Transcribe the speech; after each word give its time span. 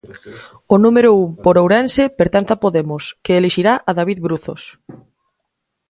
O 0.73 0.75
número 0.83 1.09
un 1.23 1.29
por 1.43 1.55
Ourense 1.61 2.03
pertence 2.19 2.51
a 2.55 2.61
Podemos, 2.63 3.03
que 3.23 3.33
elixirá 3.39 3.73
a 3.89 3.91
David 3.99 4.19
Bruzos. 4.25 4.61